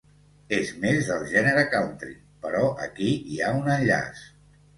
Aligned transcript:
És 0.55 0.69
més 0.85 1.03
del 1.09 1.25
gènere 1.33 1.65
country 1.73 2.15
però 2.47 2.65
aquí 2.87 3.11
hi 3.35 3.39
ha 3.43 3.53
un 3.61 3.71
enllaç. 3.77 4.27